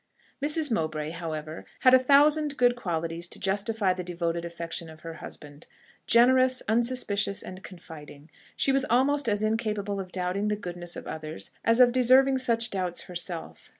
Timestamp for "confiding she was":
7.63-8.83